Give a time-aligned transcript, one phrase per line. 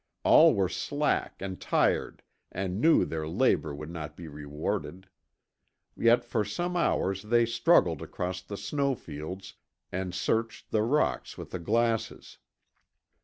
[0.23, 5.07] All were slack and tired and knew their labor would not be rewarded.
[5.95, 9.53] Yet for some hours they struggled across the snow fields
[9.91, 12.39] and searched the rocks with the glasses.